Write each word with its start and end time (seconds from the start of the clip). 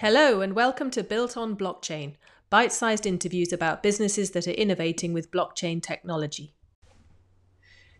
Hello, 0.00 0.40
and 0.40 0.54
welcome 0.54 0.92
to 0.92 1.02
Built 1.02 1.36
on 1.36 1.56
Blockchain, 1.56 2.14
bite 2.50 2.72
sized 2.72 3.04
interviews 3.04 3.52
about 3.52 3.82
businesses 3.82 4.30
that 4.30 4.46
are 4.46 4.52
innovating 4.52 5.12
with 5.12 5.32
blockchain 5.32 5.82
technology. 5.82 6.54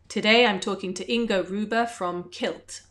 Today 0.06 0.46
I'm 0.46 0.60
talking 0.60 0.94
to 0.94 1.04
Ingo 1.06 1.42
Rübe 1.42 1.90
from 1.90 2.30
Kilt. 2.30 2.82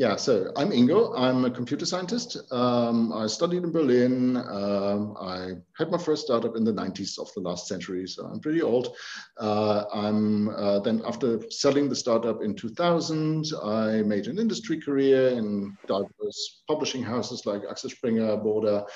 Yeah, 0.00 0.16
so 0.16 0.50
I'm 0.56 0.70
Ingo. 0.70 1.12
I'm 1.14 1.44
a 1.44 1.50
computer 1.50 1.84
scientist. 1.84 2.38
Um, 2.50 3.12
I 3.12 3.26
studied 3.26 3.64
in 3.64 3.70
Berlin. 3.70 4.38
Um, 4.38 5.14
I 5.20 5.50
had 5.76 5.90
my 5.90 5.98
first 5.98 6.22
startup 6.22 6.56
in 6.56 6.64
the 6.64 6.72
90s 6.72 7.18
of 7.18 7.30
the 7.34 7.42
last 7.42 7.68
century, 7.68 8.06
so 8.06 8.24
I'm 8.24 8.40
pretty 8.40 8.62
old. 8.62 8.96
Uh, 9.38 9.84
I'm 9.92 10.48
uh, 10.56 10.78
then 10.78 11.02
after 11.04 11.42
selling 11.50 11.90
the 11.90 11.94
startup 11.94 12.40
in 12.40 12.54
2000, 12.54 13.44
I 13.62 14.00
made 14.00 14.26
an 14.26 14.38
industry 14.38 14.80
career 14.80 15.28
in 15.36 15.76
diverse 15.86 16.62
publishing 16.66 17.02
houses 17.02 17.44
like 17.44 17.60
Axel 17.68 17.90
Springer, 17.90 18.38
Burda, 18.38 18.86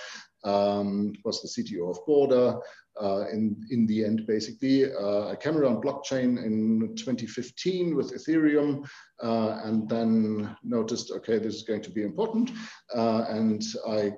um, 0.44 1.12
was 1.24 1.42
the 1.42 1.48
CTO 1.48 1.90
of 1.90 1.98
Burda. 2.06 2.60
Uh, 3.00 3.24
in, 3.32 3.56
in 3.70 3.86
the 3.86 4.04
end, 4.04 4.24
basically, 4.26 4.84
uh, 4.92 5.28
I 5.28 5.34
came 5.34 5.56
around 5.56 5.82
blockchain 5.82 6.44
in 6.44 6.94
2015 6.96 7.96
with 7.96 8.14
Ethereum 8.14 8.86
uh, 9.20 9.60
and 9.64 9.88
then 9.88 10.56
noticed, 10.62 11.10
okay, 11.10 11.38
this 11.38 11.54
is 11.56 11.62
going 11.64 11.82
to 11.82 11.90
be 11.90 12.02
important. 12.02 12.52
Uh, 12.94 13.24
and 13.28 13.62
I 13.88 14.12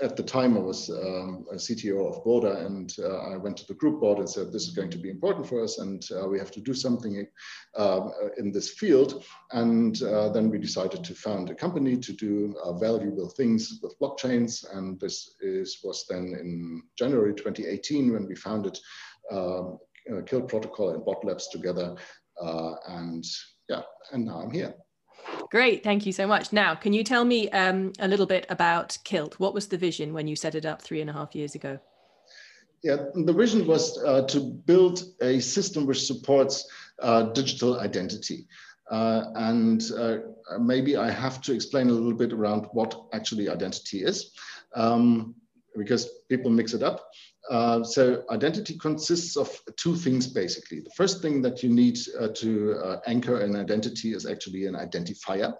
at 0.00 0.16
the 0.16 0.22
time 0.22 0.56
I 0.56 0.60
was 0.60 0.90
um, 0.90 1.46
a 1.50 1.56
CTO 1.56 2.08
of 2.08 2.24
Burda 2.24 2.64
and 2.66 2.92
uh, 2.98 3.32
I 3.32 3.36
went 3.36 3.56
to 3.58 3.66
the 3.66 3.74
group 3.74 4.00
board 4.00 4.18
and 4.18 4.28
said, 4.28 4.52
this 4.52 4.66
is 4.66 4.74
going 4.74 4.90
to 4.90 4.98
be 4.98 5.10
important 5.10 5.46
for 5.46 5.62
us 5.62 5.78
and 5.78 6.02
uh, 6.12 6.28
we 6.28 6.38
have 6.38 6.50
to 6.52 6.60
do 6.60 6.74
something 6.74 7.26
uh, 7.76 8.08
in 8.38 8.52
this 8.52 8.70
field. 8.70 9.24
And 9.52 10.02
uh, 10.02 10.30
then 10.30 10.50
we 10.50 10.58
decided 10.58 11.04
to 11.04 11.14
found 11.14 11.50
a 11.50 11.54
company 11.54 11.96
to 11.96 12.12
do 12.12 12.54
uh, 12.62 12.72
valuable 12.74 13.28
things 13.30 13.78
with 13.82 13.98
blockchains. 14.00 14.64
And 14.76 14.98
this 15.00 15.36
is, 15.40 15.80
was 15.84 16.06
then 16.08 16.36
in 16.38 16.82
January 16.98 17.34
2018 17.34 18.12
when 18.12 18.26
we 18.26 18.34
founded 18.34 18.78
um, 19.30 19.78
Kilt 20.26 20.48
Protocol 20.48 20.90
and 20.90 21.04
Bot 21.04 21.24
Labs 21.24 21.48
together. 21.48 21.96
Uh, 22.40 22.74
and 22.88 23.24
yeah, 23.68 23.82
and 24.12 24.24
now 24.24 24.40
I'm 24.40 24.50
here. 24.50 24.74
Great, 25.50 25.84
thank 25.84 26.06
you 26.06 26.12
so 26.12 26.26
much. 26.26 26.52
Now, 26.52 26.74
can 26.74 26.92
you 26.92 27.04
tell 27.04 27.24
me 27.24 27.48
um, 27.50 27.92
a 27.98 28.08
little 28.08 28.26
bit 28.26 28.46
about 28.48 28.98
Kilt? 29.04 29.38
What 29.38 29.54
was 29.54 29.68
the 29.68 29.78
vision 29.78 30.12
when 30.12 30.26
you 30.26 30.36
set 30.36 30.54
it 30.54 30.66
up 30.66 30.82
three 30.82 31.00
and 31.00 31.08
a 31.10 31.12
half 31.12 31.34
years 31.34 31.54
ago? 31.54 31.78
Yeah, 32.82 32.96
the 33.14 33.32
vision 33.32 33.66
was 33.66 33.98
uh, 34.04 34.22
to 34.22 34.40
build 34.40 35.02
a 35.20 35.40
system 35.40 35.86
which 35.86 36.04
supports 36.04 36.68
uh, 37.00 37.24
digital 37.24 37.80
identity. 37.80 38.46
Uh, 38.90 39.24
and 39.34 39.90
uh, 39.96 40.18
maybe 40.60 40.96
I 40.96 41.10
have 41.10 41.40
to 41.42 41.52
explain 41.52 41.88
a 41.88 41.92
little 41.92 42.14
bit 42.14 42.32
around 42.32 42.66
what 42.72 43.06
actually 43.12 43.48
identity 43.48 44.04
is, 44.04 44.32
um, 44.74 45.34
because 45.76 46.08
people 46.28 46.50
mix 46.50 46.74
it 46.74 46.82
up. 46.82 47.08
Uh, 47.50 47.82
so 47.84 48.24
identity 48.30 48.76
consists 48.78 49.36
of 49.36 49.60
two 49.76 49.94
things 49.94 50.26
basically. 50.26 50.80
The 50.80 50.90
first 50.96 51.22
thing 51.22 51.42
that 51.42 51.62
you 51.62 51.70
need 51.70 51.98
uh, 52.18 52.28
to 52.34 52.74
uh, 52.84 53.00
anchor 53.06 53.40
an 53.40 53.56
identity 53.56 54.14
is 54.14 54.26
actually 54.26 54.66
an 54.66 54.74
identifier 54.74 55.54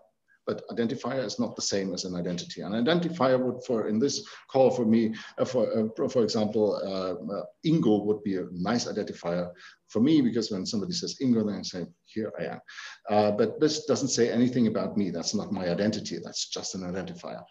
but 0.46 0.66
identifier 0.68 1.24
is 1.24 1.38
not 1.38 1.56
the 1.56 1.62
same 1.62 1.92
as 1.92 2.04
an 2.04 2.14
identity. 2.14 2.62
An 2.62 2.72
identifier 2.72 3.38
would, 3.38 3.64
for 3.64 3.88
in 3.88 3.98
this 3.98 4.24
call 4.48 4.70
for 4.70 4.86
me, 4.86 5.14
uh, 5.38 5.44
for 5.44 5.90
uh, 6.00 6.08
for 6.08 6.22
example, 6.22 6.76
uh, 6.76 7.42
Ingo 7.68 8.04
would 8.04 8.22
be 8.22 8.36
a 8.36 8.46
nice 8.52 8.86
identifier 8.86 9.50
for 9.88 10.00
me 10.00 10.20
because 10.20 10.50
when 10.50 10.66
somebody 10.66 10.92
says 10.92 11.16
Ingo, 11.22 11.46
then 11.46 11.58
I 11.58 11.62
say, 11.62 11.86
here 12.04 12.32
I 12.38 12.44
am. 12.44 12.60
Uh, 13.08 13.30
but 13.32 13.60
this 13.60 13.86
doesn't 13.86 14.08
say 14.08 14.30
anything 14.30 14.66
about 14.66 14.96
me. 14.96 15.10
That's 15.10 15.34
not 15.34 15.52
my 15.52 15.68
identity. 15.68 16.18
That's 16.22 16.48
just 16.48 16.74
an 16.74 16.82
identifier. 16.82 17.42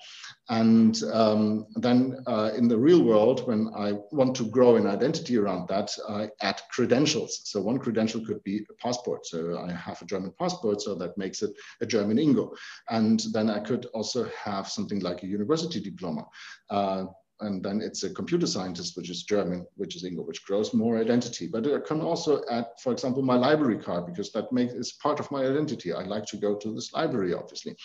And 0.49 1.01
um, 1.13 1.67
then 1.75 2.17
uh, 2.27 2.51
in 2.55 2.67
the 2.67 2.77
real 2.77 3.03
world, 3.03 3.47
when 3.47 3.69
I 3.75 3.93
want 4.11 4.35
to 4.37 4.49
grow 4.49 4.75
an 4.75 4.87
identity 4.87 5.37
around 5.37 5.67
that, 5.69 5.91
I 6.09 6.29
add 6.41 6.61
credentials. 6.71 7.41
So 7.45 7.61
one 7.61 7.77
credential 7.77 8.25
could 8.25 8.43
be 8.43 8.65
a 8.69 8.73
passport. 8.83 9.25
So 9.25 9.57
I 9.57 9.71
have 9.71 10.01
a 10.01 10.05
German 10.05 10.33
passport, 10.39 10.81
so 10.81 10.95
that 10.95 11.17
makes 11.17 11.41
it 11.41 11.51
a 11.81 11.85
German 11.85 12.17
Ingo. 12.17 12.49
And 12.89 13.21
then 13.33 13.49
I 13.49 13.59
could 13.59 13.85
also 13.87 14.29
have 14.43 14.67
something 14.67 14.99
like 14.99 15.23
a 15.23 15.27
university 15.27 15.79
diploma. 15.79 16.25
Uh, 16.69 17.05
and 17.41 17.63
then 17.63 17.81
it's 17.81 18.03
a 18.03 18.09
computer 18.09 18.47
scientist, 18.47 18.95
which 18.95 19.09
is 19.09 19.23
German, 19.23 19.65
which 19.75 19.95
is 19.95 20.03
Ingo, 20.03 20.25
which 20.25 20.45
grows 20.45 20.73
more 20.73 20.97
identity. 20.97 21.47
But 21.47 21.67
I 21.67 21.79
can 21.79 22.01
also 22.01 22.41
add, 22.49 22.67
for 22.81 22.93
example, 22.93 23.21
my 23.21 23.35
library 23.35 23.77
card, 23.77 24.05
because 24.05 24.31
that 24.31 24.51
makes 24.51 24.73
is 24.73 24.93
part 24.93 25.19
of 25.19 25.29
my 25.31 25.43
identity. 25.45 25.93
I 25.93 26.03
like 26.03 26.25
to 26.27 26.37
go 26.37 26.55
to 26.55 26.73
this 26.73 26.93
library, 26.93 27.33
obviously. 27.33 27.75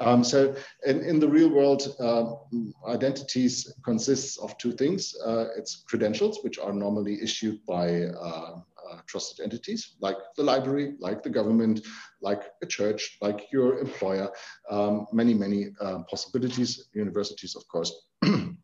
Um, 0.00 0.22
so 0.22 0.54
in, 0.86 1.02
in 1.02 1.18
the 1.18 1.28
real 1.28 1.48
world, 1.48 1.82
uh, 1.98 2.34
identities 2.90 3.72
consists 3.84 4.38
of 4.38 4.56
two 4.58 4.72
things. 4.72 5.14
Uh, 5.24 5.46
it's 5.56 5.84
credentials, 5.88 6.40
which 6.42 6.58
are 6.58 6.72
normally 6.72 7.22
issued 7.22 7.64
by 7.66 8.02
uh, 8.04 8.60
uh, 8.90 8.98
trusted 9.06 9.42
entities 9.44 9.94
like 10.00 10.16
the 10.36 10.42
library, 10.42 10.94
like 10.98 11.22
the 11.22 11.30
government, 11.30 11.80
like 12.20 12.42
a 12.62 12.66
church, 12.66 13.18
like 13.20 13.46
your 13.52 13.78
employer, 13.78 14.30
um, 14.70 15.06
many, 15.12 15.34
many 15.34 15.68
uh, 15.80 15.98
possibilities, 16.10 16.88
universities, 16.92 17.54
of 17.56 17.66
course. 17.68 17.92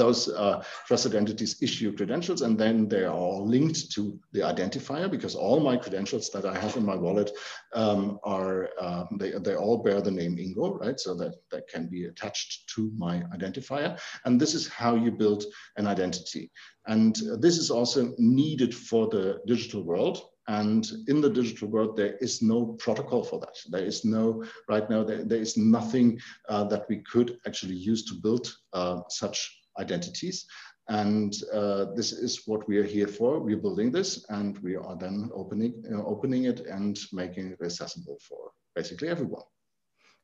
those 0.00 0.28
uh, 0.30 0.64
trusted 0.86 1.14
entities 1.14 1.62
issue 1.62 1.94
credentials 1.94 2.40
and 2.40 2.58
then 2.58 2.88
they 2.88 3.04
are 3.04 3.14
all 3.14 3.46
linked 3.46 3.92
to 3.92 4.18
the 4.32 4.40
identifier 4.40 5.10
because 5.10 5.34
all 5.34 5.60
my 5.60 5.76
credentials 5.76 6.30
that 6.30 6.46
I 6.46 6.56
have 6.58 6.76
in 6.76 6.86
my 6.86 6.96
wallet 6.96 7.30
um, 7.74 8.18
are, 8.24 8.70
uh, 8.80 9.04
they, 9.18 9.32
they 9.46 9.56
all 9.56 9.82
bear 9.82 10.00
the 10.00 10.10
name 10.10 10.36
Ingo, 10.36 10.80
right? 10.80 10.98
So 10.98 11.14
that, 11.16 11.34
that 11.50 11.68
can 11.68 11.86
be 11.86 12.06
attached 12.06 12.68
to 12.74 12.90
my 12.96 13.22
identifier. 13.36 14.00
And 14.24 14.40
this 14.40 14.54
is 14.54 14.68
how 14.68 14.94
you 14.94 15.10
build 15.10 15.44
an 15.76 15.86
identity. 15.86 16.50
And 16.86 17.14
this 17.38 17.58
is 17.58 17.70
also 17.70 18.14
needed 18.16 18.74
for 18.74 19.08
the 19.08 19.40
digital 19.46 19.82
world. 19.82 20.22
And 20.48 20.90
in 21.08 21.20
the 21.20 21.30
digital 21.30 21.68
world, 21.68 21.96
there 21.96 22.16
is 22.16 22.42
no 22.42 22.74
protocol 22.78 23.22
for 23.22 23.38
that. 23.40 23.56
There 23.68 23.84
is 23.84 24.04
no, 24.04 24.42
right 24.68 24.88
now, 24.88 25.04
there, 25.04 25.24
there 25.24 25.40
is 25.40 25.56
nothing 25.56 26.18
uh, 26.48 26.64
that 26.64 26.86
we 26.88 27.02
could 27.12 27.38
actually 27.46 27.76
use 27.76 28.04
to 28.06 28.14
build 28.14 28.52
uh, 28.72 29.02
such 29.08 29.59
identities. 29.80 30.46
And 30.88 31.34
uh, 31.52 31.86
this 31.94 32.12
is 32.12 32.42
what 32.46 32.66
we 32.68 32.78
are 32.78 32.84
here 32.96 33.06
for. 33.06 33.38
We're 33.38 33.56
building 33.56 33.92
this 33.92 34.24
and 34.28 34.58
we 34.58 34.76
are 34.76 34.96
then 34.96 35.30
opening, 35.34 35.84
uh, 35.92 36.04
opening 36.04 36.44
it 36.44 36.60
and 36.60 36.98
making 37.12 37.52
it 37.52 37.64
accessible 37.64 38.18
for 38.28 38.50
basically 38.74 39.08
everyone. 39.08 39.44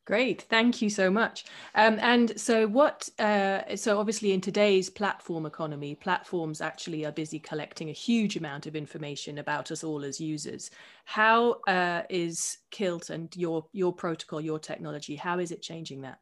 Great, 0.07 0.43
thank 0.43 0.81
you 0.81 0.89
so 0.89 1.09
much. 1.09 1.43
Um, 1.75 1.99
and 2.01 2.39
so, 2.39 2.65
what? 2.65 3.09
Uh, 3.19 3.75
so, 3.75 3.99
obviously, 3.99 4.31
in 4.31 4.39
today's 4.39 4.89
platform 4.89 5.45
economy, 5.45 5.95
platforms 5.95 6.61
actually 6.61 7.05
are 7.05 7.11
busy 7.11 7.39
collecting 7.39 7.89
a 7.89 7.93
huge 7.93 8.37
amount 8.37 8.67
of 8.67 8.75
information 8.77 9.37
about 9.37 9.69
us 9.69 9.83
all 9.83 10.05
as 10.05 10.21
users. 10.21 10.71
How 11.03 11.59
uh, 11.67 12.03
is 12.09 12.57
Kilt 12.71 13.09
and 13.09 13.35
your 13.35 13.65
your 13.73 13.91
protocol, 13.91 14.39
your 14.39 14.59
technology? 14.59 15.17
How 15.17 15.39
is 15.39 15.51
it 15.51 15.61
changing 15.61 15.99
that? 16.03 16.19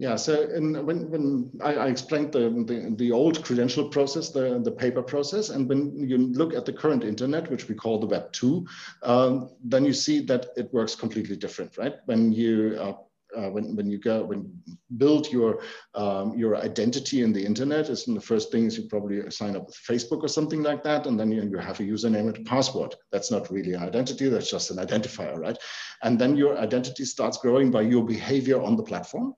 Yeah, 0.00 0.16
so 0.16 0.48
in, 0.48 0.86
when, 0.86 1.10
when 1.10 1.50
I, 1.62 1.74
I 1.74 1.86
explained 1.88 2.32
the, 2.32 2.48
the, 2.66 2.94
the, 2.96 3.12
old 3.12 3.44
credential 3.44 3.86
process, 3.86 4.30
the, 4.30 4.58
the 4.64 4.70
paper 4.70 5.02
process, 5.02 5.50
and 5.50 5.68
when 5.68 5.94
you 6.08 6.16
look 6.16 6.54
at 6.54 6.64
the 6.64 6.72
current 6.72 7.04
internet, 7.04 7.50
which 7.50 7.68
we 7.68 7.74
call 7.74 7.98
the 7.98 8.06
Web 8.06 8.32
2, 8.32 8.66
um, 9.02 9.50
then 9.62 9.84
you 9.84 9.92
see 9.92 10.20
that 10.24 10.46
it 10.56 10.72
works 10.72 10.94
completely 10.94 11.36
different, 11.36 11.76
right? 11.76 11.96
When 12.06 12.32
you 12.32 12.78
uh, 12.80 12.94
uh, 13.36 13.48
when, 13.50 13.76
when 13.76 13.88
you 13.88 13.98
go 13.98 14.24
when 14.24 14.50
build 14.96 15.30
your 15.30 15.60
um, 15.94 16.36
your 16.36 16.56
identity 16.56 17.22
in 17.22 17.32
the 17.32 17.44
internet 17.44 17.88
is 17.88 18.04
the 18.04 18.20
first 18.20 18.50
thing 18.50 18.66
is 18.66 18.76
you 18.76 18.88
probably 18.88 19.30
sign 19.30 19.54
up 19.54 19.66
with 19.66 19.76
Facebook 19.88 20.24
or 20.24 20.28
something 20.28 20.64
like 20.64 20.82
that 20.82 21.06
and 21.06 21.20
then 21.20 21.30
you, 21.30 21.42
you 21.42 21.56
have 21.58 21.78
a 21.78 21.84
username 21.84 22.26
and 22.26 22.38
a 22.38 22.42
password. 22.42 22.94
That's 23.12 23.30
not 23.30 23.48
really 23.48 23.74
an 23.74 23.84
identity 23.84 24.28
that's 24.28 24.50
just 24.50 24.72
an 24.72 24.78
identifier 24.78 25.38
right? 25.38 25.56
And 26.02 26.18
then 26.18 26.36
your 26.36 26.58
identity 26.58 27.04
starts 27.04 27.38
growing 27.38 27.70
by 27.70 27.82
your 27.82 28.04
behavior 28.04 28.60
on 28.60 28.74
the 28.74 28.82
platform 28.82 29.36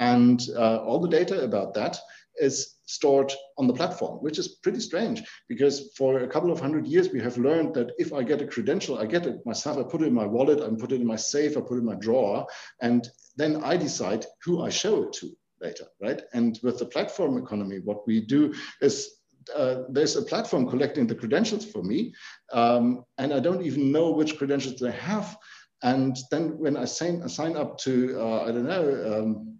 and 0.00 0.42
uh, 0.56 0.78
all 0.78 0.98
the 0.98 1.08
data 1.08 1.44
about 1.44 1.74
that 1.74 1.98
is 2.36 2.78
stored 2.86 3.32
on 3.58 3.66
the 3.66 3.74
platform, 3.74 4.18
which 4.18 4.38
is 4.38 4.48
pretty 4.48 4.80
strange 4.80 5.22
because 5.48 5.92
for 5.96 6.20
a 6.20 6.28
couple 6.28 6.50
of 6.50 6.58
hundred 6.58 6.86
years, 6.86 7.10
we 7.10 7.20
have 7.20 7.38
learned 7.38 7.74
that 7.74 7.92
if 7.98 8.12
I 8.12 8.22
get 8.22 8.42
a 8.42 8.46
credential, 8.46 8.98
I 8.98 9.06
get 9.06 9.26
it 9.26 9.44
myself, 9.46 9.78
I 9.78 9.82
put 9.82 10.02
it 10.02 10.06
in 10.06 10.14
my 10.14 10.26
wallet, 10.26 10.60
I 10.60 10.68
put 10.70 10.92
it 10.92 11.00
in 11.00 11.06
my 11.06 11.16
safe, 11.16 11.56
I 11.56 11.60
put 11.60 11.74
it 11.76 11.80
in 11.80 11.84
my 11.84 11.94
drawer, 11.94 12.46
and 12.80 13.06
then 13.36 13.62
I 13.62 13.76
decide 13.76 14.26
who 14.44 14.62
I 14.62 14.70
show 14.70 15.04
it 15.04 15.12
to 15.14 15.30
later, 15.60 15.84
right? 16.00 16.22
And 16.32 16.58
with 16.62 16.78
the 16.78 16.86
platform 16.86 17.36
economy, 17.36 17.80
what 17.84 18.06
we 18.06 18.20
do 18.22 18.54
is 18.80 19.08
uh, 19.54 19.82
there's 19.90 20.16
a 20.16 20.22
platform 20.22 20.68
collecting 20.68 21.06
the 21.06 21.14
credentials 21.14 21.64
for 21.64 21.82
me, 21.82 22.12
um, 22.52 23.04
and 23.18 23.32
I 23.32 23.40
don't 23.40 23.64
even 23.64 23.92
know 23.92 24.10
which 24.12 24.38
credentials 24.38 24.80
they 24.80 24.92
have. 24.92 25.36
And 25.82 26.16
then 26.30 26.58
when 26.58 26.76
I 26.76 26.84
sign, 26.84 27.22
I 27.22 27.26
sign 27.28 27.56
up 27.56 27.78
to, 27.78 28.20
uh, 28.20 28.42
I 28.42 28.46
don't 28.46 28.66
know, 28.66 29.22
um, 29.22 29.59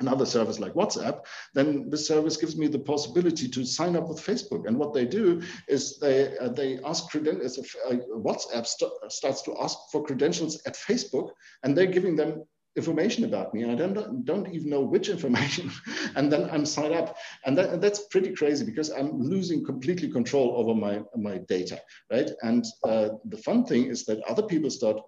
another 0.00 0.26
service 0.26 0.58
like 0.58 0.74
WhatsApp, 0.74 1.20
then 1.54 1.88
this 1.90 2.06
service 2.06 2.36
gives 2.36 2.56
me 2.56 2.66
the 2.66 2.78
possibility 2.78 3.48
to 3.48 3.64
sign 3.64 3.96
up 3.96 4.08
with 4.08 4.18
Facebook. 4.18 4.66
And 4.66 4.78
what 4.78 4.92
they 4.92 5.06
do 5.06 5.42
is 5.68 5.98
they 5.98 6.36
uh, 6.38 6.48
they 6.48 6.78
ask 6.84 7.08
credentials. 7.10 7.58
Uh, 7.88 7.96
WhatsApp 8.10 8.66
st 8.66 8.92
starts 9.08 9.42
to 9.42 9.56
ask 9.60 9.76
for 9.90 10.04
credentials 10.04 10.60
at 10.66 10.74
Facebook, 10.74 11.30
and 11.62 11.76
they're 11.76 11.86
giving 11.86 12.16
them 12.16 12.44
information 12.76 13.24
about 13.24 13.54
me. 13.54 13.62
and 13.62 13.72
I 13.72 13.74
don't, 13.74 14.24
don't 14.24 14.52
even 14.52 14.68
know 14.68 14.82
which 14.82 15.08
information. 15.08 15.70
and 16.16 16.30
then 16.30 16.48
I'm 16.50 16.66
signed 16.66 16.94
up. 16.94 17.16
And 17.46 17.56
that, 17.56 17.80
that's 17.80 18.06
pretty 18.08 18.34
crazy 18.34 18.64
because 18.64 18.90
I'm 18.90 19.18
losing 19.18 19.64
completely 19.64 20.10
control 20.10 20.54
over 20.56 20.74
my, 20.74 21.02
my 21.16 21.38
data, 21.48 21.80
right? 22.12 22.30
And 22.42 22.64
uh, 22.84 23.08
the 23.24 23.38
fun 23.38 23.64
thing 23.64 23.86
is 23.86 24.04
that 24.04 24.22
other 24.28 24.42
people 24.42 24.70
start 24.70 25.00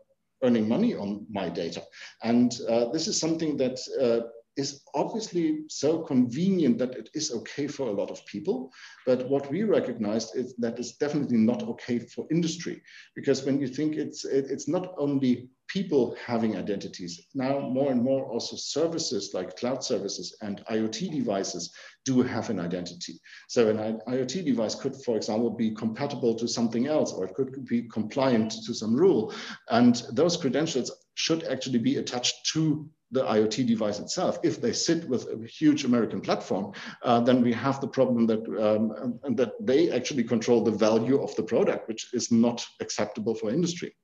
earning 0.43 0.69
money 0.69 0.95
on 0.95 1.27
my 1.31 1.49
data. 1.49 1.83
And 2.23 2.57
uh, 2.69 2.91
this 2.91 3.07
is 3.07 3.21
something 3.21 3.57
that 3.59 3.79
uh, 4.01 4.29
is 4.59 4.83
obviously 4.95 5.61
so 5.69 6.01
convenient 6.01 6.79
that 6.79 6.97
it 6.97 7.09
is 7.15 7.33
okay 7.33 7.69
for 7.69 7.89
a 7.89 7.93
lot 7.93 8.11
of 8.11 8.27
people. 8.27 8.73
But 9.07 9.29
what 9.31 9.49
we 9.51 9.63
recognized 9.63 10.37
is 10.37 10.55
that 10.57 10.79
it's 10.79 10.97
definitely 10.97 11.39
not 11.39 11.63
okay 11.63 12.01
for 12.01 12.27
industry. 12.31 12.83
Because 13.15 13.45
when 13.45 13.61
you 13.61 13.69
think 13.69 13.95
it's, 13.95 14.25
it, 14.25 14.47
it's 14.51 14.69
not 14.69 14.95
only 14.99 15.49
people 15.69 16.17
having 16.25 16.57
identities, 16.57 17.29
now 17.35 17.61
more 17.61 17.93
and 17.93 18.03
more 18.03 18.25
also 18.25 18.57
services 18.57 19.31
like 19.33 19.57
cloud 19.57 19.85
services 19.85 20.37
and 20.43 20.65
IoT 20.69 21.13
devices 21.13 21.73
do 22.05 22.23
have 22.23 22.51
an 22.51 22.59
identity. 22.59 23.21
So 23.49 23.69
an 23.69 24.01
IoT 24.09 24.45
device 24.45 24.75
could, 24.75 24.97
for 25.05 25.17
example, 25.17 25.51
be 25.51 25.71
compatible 25.71 26.35
to 26.35 26.49
something 26.49 26.89
else, 26.89 27.13
or 27.13 27.27
it 27.27 27.35
could 27.35 27.65
be 27.67 27.83
compliant 27.83 28.51
to 28.67 28.75
some 28.75 28.97
rule. 28.97 29.33
And 29.69 30.03
those 30.13 30.37
credentials 30.37 30.91
should 31.15 31.45
actually 31.45 31.79
be 31.79 31.99
attached 31.99 32.51
to 32.55 32.89
the 33.11 33.25
IoT 33.25 33.67
device 33.67 33.99
itself. 33.99 34.39
If 34.43 34.61
they 34.61 34.73
sit 34.73 35.09
with 35.09 35.27
a 35.29 35.47
huge 35.47 35.85
American 35.85 36.21
platform, 36.21 36.73
uh, 37.03 37.21
then 37.21 37.43
we 37.43 37.53
have 37.53 37.81
the 37.81 37.89
problem 37.89 38.27
that 38.27 38.43
um, 38.67 39.19
that 39.37 39.53
they 39.61 39.91
actually 39.91 40.25
control 40.25 40.63
the 40.63 40.71
value 40.71 41.23
of 41.23 41.35
the 41.37 41.43
product, 41.43 41.89
which 41.89 42.13
is 42.13 42.31
not 42.31 42.67
acceptable 42.81 43.35
for 43.35 43.51
industry. 43.51 43.95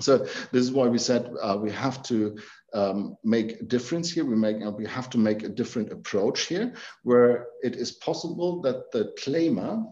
So 0.00 0.18
this 0.18 0.64
is 0.64 0.72
why 0.72 0.88
we 0.88 0.98
said 0.98 1.30
uh, 1.42 1.58
we 1.60 1.70
have 1.72 2.02
to 2.04 2.38
um, 2.72 3.16
make 3.22 3.60
a 3.60 3.64
difference 3.64 4.10
here. 4.10 4.24
We 4.24 4.36
make 4.36 4.64
uh, 4.64 4.70
we 4.70 4.86
have 4.86 5.10
to 5.10 5.18
make 5.18 5.42
a 5.42 5.48
different 5.48 5.92
approach 5.92 6.46
here, 6.46 6.74
where 7.02 7.48
it 7.62 7.76
is 7.76 7.92
possible 7.92 8.62
that 8.62 8.90
the 8.92 9.12
claimer 9.18 9.84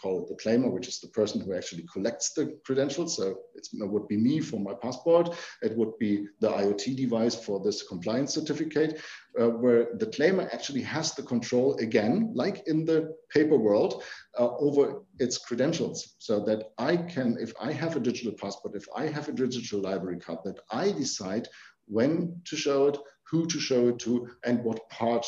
call 0.00 0.22
it 0.22 0.28
the 0.28 0.42
claimer, 0.42 0.70
which 0.70 0.88
is 0.88 1.00
the 1.00 1.08
person 1.08 1.40
who 1.40 1.54
actually 1.54 1.84
collects 1.92 2.32
the 2.32 2.58
credentials. 2.64 3.16
So 3.16 3.36
it 3.54 3.66
would 3.72 4.08
be 4.08 4.16
me 4.16 4.40
for 4.40 4.58
my 4.60 4.74
passport. 4.74 5.36
It 5.62 5.76
would 5.76 5.98
be 5.98 6.26
the 6.40 6.48
IoT 6.48 6.96
device 6.96 7.34
for 7.34 7.60
this 7.62 7.82
compliance 7.82 8.34
certificate, 8.34 9.00
uh, 9.40 9.48
where 9.48 9.88
the 9.98 10.06
claimer 10.06 10.52
actually 10.52 10.82
has 10.82 11.14
the 11.14 11.22
control 11.22 11.76
again, 11.78 12.32
like 12.34 12.66
in 12.66 12.84
the 12.84 13.14
paper 13.30 13.56
world, 13.56 14.02
uh, 14.38 14.56
over 14.56 15.02
its 15.18 15.38
credentials. 15.38 16.16
So 16.18 16.44
that 16.44 16.70
I 16.78 16.96
can, 16.96 17.36
if 17.40 17.52
I 17.60 17.72
have 17.72 17.96
a 17.96 18.00
digital 18.00 18.32
passport, 18.32 18.74
if 18.76 18.86
I 18.96 19.06
have 19.06 19.28
a 19.28 19.32
digital 19.32 19.80
library 19.80 20.20
card, 20.20 20.38
that 20.44 20.60
I 20.70 20.92
decide 20.92 21.48
when 21.86 22.40
to 22.46 22.56
show 22.56 22.86
it, 22.86 22.98
who 23.30 23.46
to 23.46 23.60
show 23.60 23.88
it 23.88 23.98
to, 24.00 24.28
and 24.44 24.64
what 24.64 24.88
part 24.88 25.26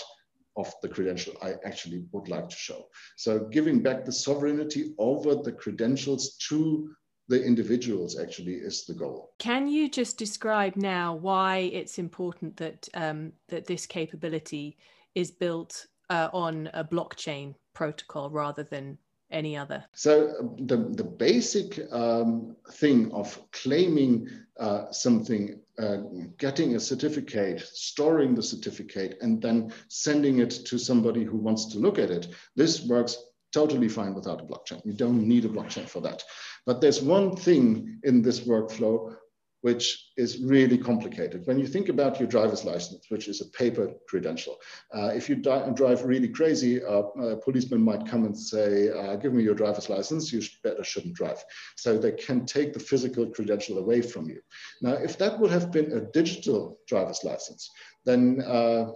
of 0.56 0.72
the 0.82 0.88
credential 0.88 1.34
I 1.42 1.54
actually 1.64 2.04
would 2.12 2.28
like 2.28 2.48
to 2.48 2.56
show. 2.56 2.86
So 3.16 3.40
giving 3.50 3.82
back 3.82 4.04
the 4.04 4.12
sovereignty 4.12 4.94
over 4.98 5.34
the 5.34 5.52
credentials 5.52 6.36
to 6.48 6.90
the 7.28 7.42
individuals 7.42 8.18
actually 8.18 8.54
is 8.54 8.84
the 8.84 8.94
goal. 8.94 9.32
Can 9.38 9.68
you 9.68 9.88
just 9.88 10.18
describe 10.18 10.76
now 10.76 11.14
why 11.14 11.70
it's 11.72 11.98
important 11.98 12.56
that 12.58 12.88
um, 12.94 13.32
that 13.48 13.66
this 13.66 13.86
capability 13.86 14.76
is 15.14 15.30
built 15.30 15.86
uh, 16.10 16.28
on 16.32 16.68
a 16.74 16.84
blockchain 16.84 17.54
protocol 17.74 18.28
rather 18.30 18.64
than 18.64 18.98
any 19.30 19.56
other? 19.56 19.84
So 19.94 20.34
um, 20.38 20.56
the, 20.66 20.76
the 20.76 21.04
basic 21.04 21.80
um, 21.90 22.54
thing 22.72 23.10
of 23.12 23.40
claiming 23.52 24.28
uh, 24.58 24.90
something, 24.90 25.58
uh, 25.78 25.98
getting 26.38 26.76
a 26.76 26.80
certificate, 26.80 27.60
storing 27.60 28.34
the 28.34 28.42
certificate, 28.42 29.18
and 29.20 29.40
then 29.40 29.72
sending 29.88 30.38
it 30.38 30.50
to 30.50 30.78
somebody 30.78 31.24
who 31.24 31.38
wants 31.38 31.66
to 31.66 31.78
look 31.78 31.98
at 31.98 32.10
it, 32.10 32.28
this 32.56 32.86
works 32.86 33.16
totally 33.52 33.88
fine 33.88 34.14
without 34.14 34.40
a 34.40 34.44
blockchain. 34.44 34.84
You 34.84 34.92
don't 34.92 35.26
need 35.26 35.44
a 35.44 35.48
blockchain 35.48 35.88
for 35.88 36.00
that. 36.00 36.22
But 36.66 36.80
there's 36.80 37.02
one 37.02 37.36
thing 37.36 37.98
in 38.02 38.22
this 38.22 38.40
workflow 38.40 39.14
which 39.62 40.10
is 40.16 40.42
really 40.42 40.76
complicated. 40.76 41.46
When 41.46 41.58
you 41.58 41.66
think 41.66 41.88
about 41.88 42.18
your 42.20 42.28
driver's 42.28 42.64
license, 42.64 43.06
which 43.08 43.28
is 43.28 43.40
a 43.40 43.46
paper 43.50 43.92
credential, 44.08 44.58
uh, 44.94 45.08
if 45.14 45.28
you 45.28 45.36
drive 45.36 46.04
really 46.04 46.28
crazy, 46.28 46.84
uh, 46.84 47.02
a 47.02 47.36
policeman 47.36 47.80
might 47.80 48.06
come 48.06 48.24
and 48.24 48.36
say, 48.36 48.90
uh, 48.90 49.16
give 49.16 49.32
me 49.32 49.42
your 49.42 49.54
driver's 49.54 49.88
license, 49.88 50.32
you 50.32 50.40
should 50.40 50.60
better 50.62 50.84
shouldn't 50.84 51.14
drive. 51.14 51.42
So 51.76 51.96
they 51.96 52.12
can 52.12 52.44
take 52.44 52.72
the 52.72 52.80
physical 52.80 53.26
credential 53.26 53.78
away 53.78 54.02
from 54.02 54.28
you. 54.28 54.40
Now, 54.82 54.94
if 54.94 55.16
that 55.18 55.38
would 55.38 55.52
have 55.52 55.70
been 55.70 55.92
a 55.92 56.00
digital 56.12 56.78
driver's 56.88 57.22
license, 57.22 57.70
then 58.04 58.42
uh, 58.42 58.86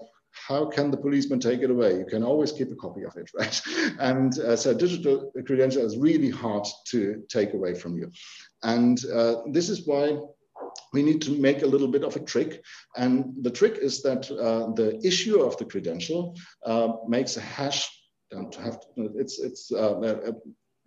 how 0.49 0.67
can 0.67 0.91
the 0.91 0.97
policeman 0.97 1.41
take 1.41 1.61
it 1.61 1.71
away? 1.71 1.97
You 1.97 2.05
can 2.05 2.23
always 2.23 2.53
keep 2.53 2.71
a 2.71 2.77
copy 2.77 3.05
of 3.05 3.17
it, 3.17 3.31
right? 3.39 3.61
And 3.99 4.39
uh, 4.41 4.57
so 4.57 4.75
digital 4.75 5.31
credential 5.47 5.85
is 5.85 5.97
really 5.97 6.31
hard 6.31 6.67
to 6.89 7.23
take 7.29 7.55
away 7.55 7.75
from 7.75 7.97
you. 7.97 8.11
And 8.63 8.99
uh, 9.13 9.37
this 9.53 9.69
is 9.69 9.87
why 9.87 10.19
we 10.97 11.03
need 11.03 11.21
to 11.27 11.33
make 11.49 11.61
a 11.63 11.71
little 11.75 11.91
bit 11.97 12.05
of 12.05 12.17
a 12.17 12.25
trick. 12.33 12.53
And 13.03 13.15
the 13.47 13.55
trick 13.61 13.75
is 13.89 13.95
that 14.07 14.23
uh, 14.31 14.65
the 14.81 14.89
issuer 15.11 15.43
of 15.47 15.57
the 15.57 15.69
credential 15.73 16.23
uh, 16.71 16.89
makes 17.17 17.37
a 17.37 17.45
hash. 17.57 17.81
Don't 18.31 18.55
have 18.67 18.77
to, 18.81 19.01
it's 19.23 19.37
it's 19.49 19.63
uh, 19.83 19.97
a, 20.11 20.33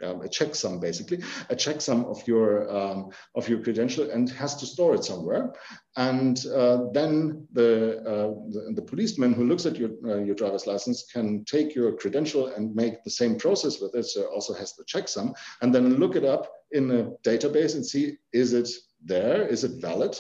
um, 0.07 0.21
a 0.27 0.29
checksum 0.37 0.79
basically, 0.79 1.19
a 1.49 1.55
checksum 1.55 1.99
of 2.13 2.19
your 2.31 2.49
um, 2.79 2.99
of 3.39 3.49
your 3.49 3.61
credential 3.65 4.09
and 4.13 4.29
has 4.41 4.55
to 4.57 4.65
store 4.65 4.95
it 4.95 5.03
somewhere. 5.03 5.53
And 5.95 6.37
uh, 6.61 6.77
then 6.93 7.47
the, 7.59 7.71
uh, 8.13 8.31
the, 8.53 8.61
the 8.77 8.81
policeman 8.91 9.33
who 9.33 9.45
looks 9.49 9.65
at 9.65 9.77
your 9.81 9.91
uh, 10.05 10.21
your 10.27 10.35
driver's 10.35 10.67
license 10.67 10.99
can 11.13 11.43
take 11.45 11.75
your 11.75 11.91
credential 12.01 12.47
and 12.55 12.75
make 12.75 12.95
the 13.03 13.15
same 13.21 13.35
process 13.37 13.81
with 13.81 13.93
it. 13.95 14.05
So 14.05 14.21
it 14.21 14.33
also 14.35 14.53
has 14.53 14.73
the 14.73 14.85
checksum, 14.85 15.27
and 15.61 15.73
then 15.73 15.99
look 16.01 16.15
it 16.15 16.25
up 16.25 16.43
in 16.71 16.91
a 16.91 17.01
database 17.29 17.75
and 17.75 17.85
see 17.85 18.17
is 18.31 18.53
it 18.53 18.69
there? 19.03 19.47
Is 19.47 19.63
it 19.63 19.81
valid? 19.81 20.17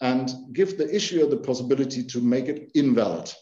And 0.00 0.30
give 0.52 0.76
the 0.76 0.94
issuer 0.94 1.26
the 1.26 1.38
possibility 1.38 2.04
to 2.04 2.20
make 2.20 2.48
it 2.48 2.70
invalid. 2.74 3.32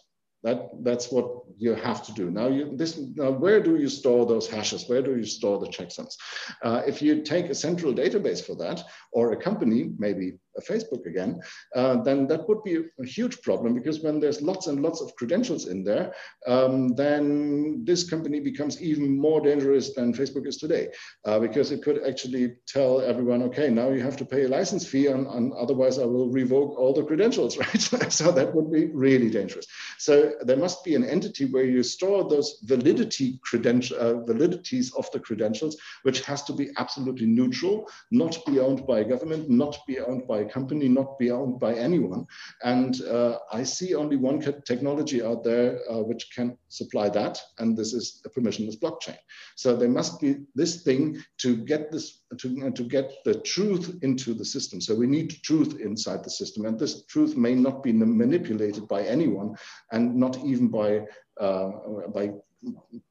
That, 0.45 0.69
that's 0.83 1.11
what 1.11 1.27
you 1.57 1.75
have 1.75 2.05
to 2.07 2.13
do. 2.13 2.31
Now, 2.31 2.49
you, 2.49 2.77
this, 2.77 2.99
now, 3.17 3.31
where 3.31 3.63
do 3.63 3.77
you 3.77 3.89
store 3.89 4.27
those 4.27 4.47
hashes? 4.47 4.89
Where 4.89 5.01
do 5.01 5.17
you 5.17 5.25
store 5.25 5.59
the 5.59 5.69
checksums? 5.69 6.15
Uh, 6.63 6.83
if 6.87 7.01
you 7.01 7.23
take 7.23 7.47
a 7.47 7.55
central 7.55 7.95
database 7.95 8.45
for 8.45 8.55
that, 8.57 8.85
or 9.13 9.33
a 9.33 9.37
company, 9.37 9.93
maybe 9.99 10.35
Facebook 10.63 11.07
again, 11.07 11.41
uh, 11.75 12.03
then 12.03 12.27
that 12.27 12.49
would 12.49 12.63
be 12.63 12.77
a 12.77 13.07
huge 13.07 13.41
problem 13.43 13.75
because 13.75 14.01
when 14.01 14.21
there's 14.21 14.43
lots 14.43 14.67
and 14.67 14.83
lots 14.83 15.01
of 15.01 15.15
credentials 15.17 15.67
in 15.67 15.85
there, 15.85 16.15
um, 16.47 16.89
then 16.95 17.85
this 17.85 18.09
company 18.09 18.41
becomes 18.41 18.81
even 18.81 19.19
more 19.19 19.41
dangerous 19.41 19.95
than 19.95 20.13
Facebook 20.13 20.47
is 20.47 20.57
today 20.57 20.89
uh, 21.25 21.39
because 21.39 21.73
it 21.73 21.83
could 21.83 22.05
actually 22.07 22.57
tell 22.67 23.01
everyone, 23.01 23.43
okay, 23.43 23.71
now 23.71 23.91
you 23.91 24.01
have 24.03 24.17
to 24.17 24.25
pay 24.25 24.45
a 24.45 24.49
license 24.49 24.87
fee 24.87 25.07
and, 25.09 25.27
and 25.27 25.53
otherwise 25.55 25.99
I 25.99 26.05
will 26.05 26.31
revoke 26.31 26.79
all 26.79 26.93
the 26.93 27.05
credentials, 27.05 27.57
right? 27.59 27.81
so 28.13 28.31
that 28.33 28.55
would 28.55 28.71
be 28.71 28.87
really 28.87 29.31
dangerous. 29.31 29.67
So 29.99 30.33
there 30.43 30.57
must 30.57 30.85
be 30.85 30.95
an 30.95 31.05
entity 31.05 31.47
where 31.47 31.65
you 31.65 31.83
store 31.83 32.29
those 32.29 32.59
validity 32.65 33.39
credential, 33.43 33.97
uh, 33.99 34.15
validities 34.25 34.95
of 34.97 35.11
the 35.13 35.21
credentials, 35.21 35.77
which 36.03 36.21
has 36.23 36.43
to 36.45 36.53
be 36.53 36.71
absolutely 36.77 37.27
neutral, 37.27 37.89
not 38.11 38.39
be 38.47 38.61
owned 38.61 38.87
by 38.87 39.01
a 39.01 39.05
government, 39.05 39.51
not 39.51 39.79
be 39.87 39.99
owned 40.01 40.27
by 40.27 40.44
a 40.45 40.53
company, 40.53 40.89
not 40.89 41.19
be 41.19 41.31
owned 41.31 41.59
by 41.59 41.75
anyone. 41.75 42.27
And 42.63 43.01
uh, 43.03 43.39
I 43.53 43.63
see 43.65 43.95
only 43.95 44.17
one 44.17 44.41
technology 44.67 45.23
out 45.23 45.45
there 45.45 45.81
uh, 45.91 46.03
which 46.03 46.31
can 46.35 46.57
supply 46.69 47.09
that, 47.11 47.39
and 47.59 47.77
this 47.77 47.93
is 47.93 48.23
a 48.27 48.31
permissionless 48.31 48.79
blockchain. 48.79 49.19
So 49.57 49.77
there 49.77 49.89
must 49.89 50.21
be 50.21 50.37
this 50.55 50.83
thing 50.83 51.23
to 51.39 51.57
get 51.57 51.91
this 51.93 52.23
to, 52.39 52.71
to 52.71 52.85
get 52.85 53.13
the 53.25 53.41
truth 53.41 53.99
into 54.03 54.35
the 54.35 54.45
system. 54.45 54.81
So 54.81 54.95
we 54.95 55.07
need 55.07 55.43
truth 55.43 55.81
inside 55.81 56.25
the 56.25 56.31
system, 56.31 56.67
and 56.67 56.79
this 56.79 57.05
truth 57.07 57.37
may 57.37 57.55
not 57.55 57.83
be 57.83 57.93
manipulated 57.93 58.89
by 58.89 59.03
anyone, 59.03 59.57
and 59.93 60.15
not 60.17 60.39
even 60.45 60.69
by 60.69 61.07
uh, 61.41 61.71
by 62.15 62.31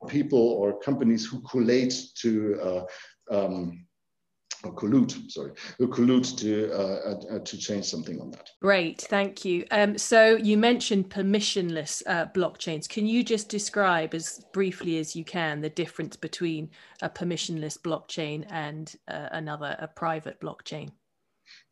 people 0.08 0.40
or 0.40 0.80
companies 0.80 1.26
who 1.26 1.40
collate 1.42 1.94
to 2.16 2.60
uh, 2.62 2.86
um, 3.32 3.86
or 4.64 4.74
collude, 4.74 5.30
sorry, 5.30 5.52
who 5.78 5.88
collude 5.88 6.38
to 6.38 6.72
uh, 6.74 7.36
uh, 7.36 7.40
to 7.40 7.58
change 7.58 7.86
something 7.86 8.20
on 8.22 8.32
that. 8.32 8.50
Great, 8.62 9.02
thank 9.02 9.44
you. 9.44 9.66
Um, 9.72 9.98
so 9.98 10.36
you 10.38 10.58
mentioned 10.58 11.10
permissionless 11.10 12.02
uh, 12.08 12.28
blockchains. 12.28 12.88
Can 12.88 13.06
you 13.06 13.24
just 13.24 13.50
describe 13.50 14.14
as 14.14 14.44
briefly 14.54 14.98
as 14.98 15.16
you 15.16 15.26
can 15.26 15.62
the 15.62 15.70
difference 15.70 16.16
between 16.16 16.70
a 17.02 17.10
permissionless 17.10 17.78
blockchain 17.78 18.46
and 18.50 18.96
uh, 19.08 19.30
another, 19.32 19.76
a 19.80 19.88
private 19.88 20.40
blockchain? 20.40 20.90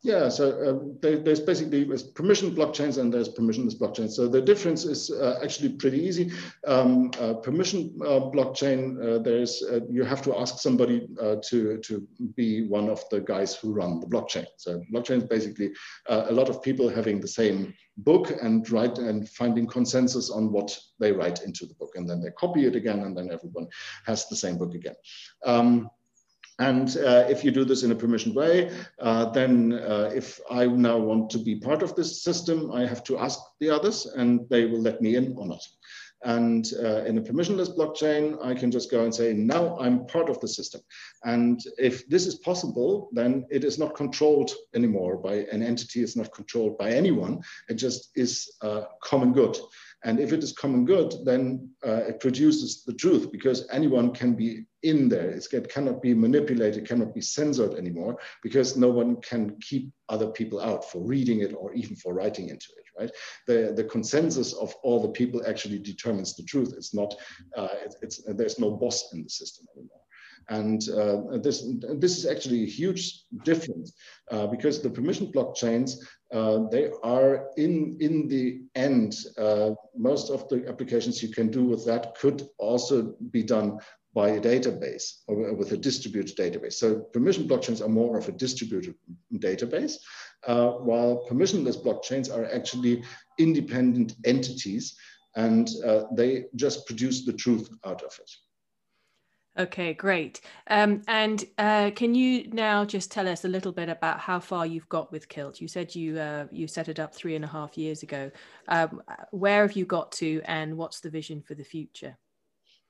Yeah, 0.04 0.28
so 0.28 0.50
uh, 0.50 0.96
there, 1.00 1.18
there's 1.18 1.38
basically 1.38 1.84
there's 1.84 2.02
permission 2.02 2.54
blockchains 2.54 2.98
and 2.98 3.14
there's 3.14 3.28
permissionless 3.28 3.78
blockchains. 3.78 4.10
So 4.10 4.26
the 4.26 4.40
difference 4.40 4.84
is 4.84 5.12
uh, 5.12 5.38
actually 5.42 5.70
pretty 5.74 6.00
easy. 6.02 6.32
Um, 6.66 7.12
uh, 7.20 7.34
permission 7.34 7.96
uh, 8.02 8.26
blockchain, 8.34 8.98
uh, 8.98 9.22
there's 9.22 9.62
uh, 9.62 9.80
you 9.88 10.02
have 10.02 10.20
to 10.22 10.36
ask 10.36 10.58
somebody 10.58 11.06
to 11.48 11.78
to 11.78 12.08
be 12.34 12.66
one 12.66 12.88
of 12.88 13.08
the 13.10 13.20
guys 13.20 13.54
who 13.54 13.72
run 13.72 14.00
the 14.00 14.06
blockchain. 14.06 14.46
So 14.56 14.82
blockchain 14.92 15.18
is 15.18 15.24
basically 15.24 15.70
a 16.08 16.32
lot 16.32 16.48
of 16.48 16.62
people 16.62 16.88
having 16.88 17.20
the 17.20 17.28
same 17.28 17.72
book 17.98 18.32
and 18.42 18.68
write 18.70 18.98
and 18.98 19.28
finding 19.28 19.66
consensus 19.66 20.30
on 20.30 20.50
what 20.50 20.76
they 20.98 21.12
write 21.12 21.42
into 21.42 21.64
the 21.66 21.74
book. 21.74 21.92
And 21.94 22.08
then 22.08 22.20
they 22.20 22.30
copy 22.32 22.66
it 22.66 22.74
again, 22.74 23.00
and 23.00 23.16
then 23.16 23.30
everyone 23.30 23.68
has 24.06 24.28
the 24.28 24.36
same 24.36 24.58
book 24.58 24.74
again. 24.74 24.96
Um, 25.44 25.90
and 26.68 26.96
uh, 26.98 27.24
if 27.28 27.42
you 27.44 27.50
do 27.50 27.64
this 27.64 27.82
in 27.82 27.90
a 27.90 27.96
permissioned 27.96 28.34
way, 28.34 28.70
uh, 29.00 29.24
then 29.30 29.72
uh, 29.72 30.10
if 30.14 30.40
I 30.48 30.66
now 30.66 30.96
want 30.96 31.28
to 31.30 31.38
be 31.38 31.56
part 31.56 31.82
of 31.82 31.96
this 31.96 32.22
system, 32.22 32.70
I 32.70 32.86
have 32.86 33.02
to 33.04 33.18
ask 33.18 33.40
the 33.58 33.70
others 33.70 34.06
and 34.06 34.48
they 34.48 34.66
will 34.66 34.80
let 34.80 35.02
me 35.02 35.16
in 35.16 35.34
or 35.36 35.46
not. 35.46 35.62
And 36.24 36.64
uh, 36.78 37.02
in 37.04 37.18
a 37.18 37.20
permissionless 37.20 37.76
blockchain, 37.76 38.38
I 38.44 38.54
can 38.54 38.70
just 38.70 38.92
go 38.92 39.02
and 39.02 39.12
say, 39.12 39.32
now 39.32 39.76
I'm 39.80 40.06
part 40.06 40.30
of 40.30 40.38
the 40.38 40.46
system. 40.46 40.80
And 41.24 41.60
if 41.78 42.08
this 42.08 42.26
is 42.26 42.36
possible, 42.36 43.08
then 43.12 43.44
it 43.50 43.64
is 43.64 43.76
not 43.76 43.96
controlled 43.96 44.52
anymore 44.72 45.16
by 45.16 45.46
an 45.52 45.64
entity, 45.64 46.00
it's 46.02 46.16
not 46.16 46.32
controlled 46.32 46.78
by 46.78 46.90
anyone. 46.90 47.42
It 47.68 47.74
just 47.74 48.10
is 48.14 48.52
uh, 48.62 48.82
common 49.02 49.32
good. 49.32 49.58
And 50.04 50.18
if 50.18 50.32
it 50.32 50.42
is 50.42 50.52
common 50.52 50.84
good, 50.84 51.14
then 51.24 51.70
uh, 51.86 52.02
it 52.08 52.20
produces 52.20 52.82
the 52.84 52.94
truth 52.94 53.30
because 53.30 53.66
anyone 53.70 54.12
can 54.12 54.34
be 54.34 54.64
in 54.82 55.08
there. 55.08 55.30
it 55.30 55.68
cannot 55.68 56.02
be 56.02 56.12
manipulated, 56.12 56.88
cannot 56.88 57.14
be 57.14 57.20
censored 57.20 57.74
anymore 57.74 58.18
because 58.42 58.76
no 58.76 58.90
one 58.90 59.20
can 59.20 59.56
keep 59.60 59.92
other 60.08 60.26
people 60.26 60.60
out 60.60 60.90
for 60.90 61.00
reading 61.00 61.40
it 61.40 61.54
or 61.56 61.72
even 61.74 61.94
for 61.94 62.14
writing 62.14 62.48
into 62.48 62.66
it, 62.76 63.00
right? 63.00 63.10
The, 63.46 63.72
the 63.76 63.84
consensus 63.84 64.52
of 64.54 64.74
all 64.82 65.00
the 65.00 65.08
people 65.08 65.42
actually 65.46 65.78
determines 65.78 66.34
the 66.34 66.42
truth. 66.42 66.74
It's 66.76 66.94
not, 66.94 67.14
uh, 67.56 67.68
it, 67.84 67.94
it's, 68.02 68.22
there's 68.26 68.58
no 68.58 68.72
boss 68.72 69.12
in 69.12 69.22
the 69.22 69.30
system 69.30 69.66
anymore. 69.76 70.00
And 70.48 70.82
uh, 70.90 71.38
this, 71.38 71.64
this 71.98 72.18
is 72.18 72.26
actually 72.26 72.64
a 72.64 72.66
huge 72.66 73.24
difference 73.44 73.92
uh, 74.30 74.48
because 74.48 74.82
the 74.82 74.90
permission 74.90 75.30
blockchains, 75.32 75.98
uh, 76.32 76.66
they 76.70 76.90
are 77.02 77.48
in, 77.56 77.96
in 78.00 78.26
the 78.26 78.62
end, 78.74 79.16
uh, 79.38 79.70
most 79.96 80.30
of 80.30 80.48
the 80.48 80.66
applications 80.66 81.22
you 81.22 81.28
can 81.28 81.50
do 81.50 81.64
with 81.64 81.84
that 81.84 82.14
could 82.14 82.48
also 82.58 83.14
be 83.30 83.42
done 83.42 83.78
by 84.14 84.30
a 84.30 84.40
database 84.40 85.20
or 85.26 85.54
with 85.54 85.72
a 85.72 85.76
distributed 85.76 86.36
database. 86.36 86.74
So 86.74 87.00
permission 87.12 87.48
blockchains 87.48 87.82
are 87.84 87.88
more 87.88 88.18
of 88.18 88.28
a 88.28 88.32
distributed 88.32 88.94
database, 89.34 89.96
uh, 90.46 90.72
while 90.72 91.26
permissionless 91.30 91.82
blockchains 91.82 92.34
are 92.34 92.44
actually 92.52 93.02
independent 93.38 94.14
entities 94.24 94.96
and 95.36 95.68
uh, 95.84 96.04
they 96.14 96.44
just 96.56 96.86
produce 96.86 97.24
the 97.24 97.32
truth 97.32 97.68
out 97.84 98.02
of 98.02 98.12
it. 98.20 98.30
Okay, 99.58 99.92
great. 99.92 100.40
Um, 100.68 101.02
and 101.08 101.44
uh, 101.58 101.90
can 101.94 102.14
you 102.14 102.48
now 102.52 102.86
just 102.86 103.10
tell 103.12 103.28
us 103.28 103.44
a 103.44 103.48
little 103.48 103.72
bit 103.72 103.90
about 103.90 104.18
how 104.18 104.40
far 104.40 104.64
you've 104.66 104.88
got 104.88 105.12
with 105.12 105.28
Kilt? 105.28 105.60
You 105.60 105.68
said 105.68 105.94
you 105.94 106.18
uh, 106.18 106.46
you 106.50 106.66
set 106.66 106.88
it 106.88 106.98
up 106.98 107.14
three 107.14 107.36
and 107.36 107.44
a 107.44 107.48
half 107.48 107.76
years 107.76 108.02
ago. 108.02 108.30
Um, 108.68 109.02
where 109.30 109.60
have 109.62 109.76
you 109.76 109.84
got 109.84 110.10
to, 110.12 110.40
and 110.46 110.78
what's 110.78 111.00
the 111.00 111.10
vision 111.10 111.42
for 111.42 111.54
the 111.54 111.64
future? 111.64 112.16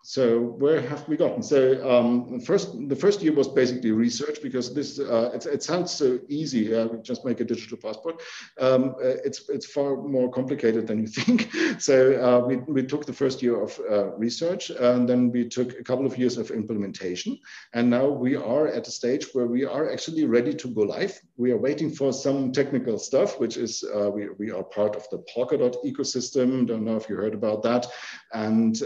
So 0.04 0.40
where 0.40 0.80
have 0.80 1.06
we 1.08 1.16
gotten? 1.16 1.42
So 1.44 1.78
um, 1.88 2.40
first, 2.40 2.76
the 2.88 2.96
first 2.96 3.22
year 3.22 3.32
was 3.32 3.46
basically 3.46 3.92
research 3.92 4.42
because 4.42 4.74
this 4.74 4.98
uh, 4.98 5.30
it, 5.32 5.46
it, 5.46 5.62
sounds 5.62 5.92
so 5.92 6.18
easy. 6.28 6.74
Uh, 6.74 6.88
just 7.02 7.24
make 7.24 7.38
a 7.38 7.44
digital 7.44 7.78
passport. 7.78 8.20
Um, 8.58 8.96
uh, 9.00 9.22
it's 9.24 9.48
it's 9.48 9.66
far 9.66 9.96
more 9.96 10.28
complicated 10.28 10.88
than 10.88 10.98
you 10.98 11.06
think. 11.18 11.52
So 11.78 12.14
uh, 12.20 12.44
we 12.44 12.56
we 12.56 12.82
took 12.82 13.06
the 13.06 13.12
first 13.12 13.42
year 13.42 13.62
of 13.62 13.78
uh, 13.88 14.06
research 14.16 14.70
and 14.70 15.08
then 15.08 15.30
we 15.30 15.48
took 15.48 15.78
a 15.78 15.84
couple 15.84 16.04
of 16.04 16.18
years 16.18 16.36
of 16.36 16.50
implementation, 16.50 17.38
and 17.72 17.88
now 17.88 18.08
we 18.08 18.34
are 18.34 18.66
at 18.66 18.88
a 18.88 18.90
stage 18.90 19.26
where 19.34 19.46
we 19.46 19.64
are 19.64 19.88
actually 19.92 20.26
ready 20.26 20.52
to 20.54 20.68
go 20.68 20.80
live. 20.80 21.16
We 21.36 21.52
are 21.52 21.58
waiting 21.58 21.90
for 21.92 22.12
some 22.12 22.50
technical 22.50 22.98
stuff, 22.98 23.38
which 23.38 23.56
is 23.56 23.84
uh, 23.84 24.10
we 24.10 24.30
we 24.36 24.50
are 24.50 24.64
part 24.64 24.96
of 24.96 25.08
the 25.10 25.22
Polkadot 25.32 25.76
ecosystem. 25.84 26.66
Don't 26.66 26.84
know 26.84 26.96
if 26.96 27.08
you 27.08 27.14
heard 27.14 27.34
about 27.34 27.62
that, 27.62 27.86
and 28.32 28.82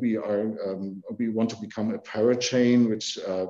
we 0.00 0.18
are 0.18 0.49
um, 0.64 1.02
we 1.18 1.28
want 1.28 1.50
to 1.50 1.56
become 1.56 1.94
a 1.94 1.98
parachain, 1.98 2.88
which 2.88 3.18
uh, 3.26 3.46